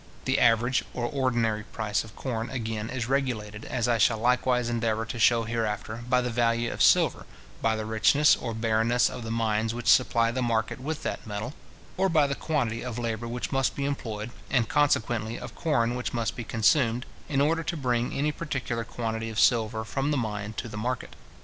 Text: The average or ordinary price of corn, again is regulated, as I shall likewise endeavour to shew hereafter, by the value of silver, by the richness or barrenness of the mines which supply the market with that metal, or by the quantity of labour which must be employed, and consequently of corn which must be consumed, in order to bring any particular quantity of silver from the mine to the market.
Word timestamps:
The 0.25 0.39
average 0.39 0.83
or 0.95 1.05
ordinary 1.05 1.61
price 1.61 2.03
of 2.03 2.15
corn, 2.15 2.49
again 2.49 2.89
is 2.89 3.07
regulated, 3.07 3.65
as 3.65 3.87
I 3.87 3.99
shall 3.99 4.17
likewise 4.17 4.67
endeavour 4.67 5.05
to 5.05 5.19
shew 5.19 5.43
hereafter, 5.43 5.97
by 6.09 6.21
the 6.21 6.31
value 6.31 6.73
of 6.73 6.81
silver, 6.81 7.27
by 7.61 7.75
the 7.75 7.85
richness 7.85 8.35
or 8.35 8.55
barrenness 8.55 9.11
of 9.11 9.23
the 9.23 9.29
mines 9.29 9.75
which 9.75 9.85
supply 9.87 10.31
the 10.31 10.41
market 10.41 10.79
with 10.79 11.03
that 11.03 11.27
metal, 11.27 11.53
or 11.97 12.09
by 12.09 12.25
the 12.25 12.33
quantity 12.33 12.81
of 12.83 12.97
labour 12.97 13.27
which 13.27 13.51
must 13.51 13.75
be 13.75 13.85
employed, 13.85 14.31
and 14.49 14.67
consequently 14.67 15.37
of 15.37 15.53
corn 15.53 15.93
which 15.93 16.15
must 16.15 16.35
be 16.35 16.43
consumed, 16.43 17.05
in 17.29 17.39
order 17.39 17.61
to 17.61 17.77
bring 17.77 18.11
any 18.11 18.31
particular 18.31 18.83
quantity 18.83 19.29
of 19.29 19.39
silver 19.39 19.85
from 19.85 20.09
the 20.09 20.17
mine 20.17 20.53
to 20.53 20.67
the 20.67 20.77
market. 20.77 21.15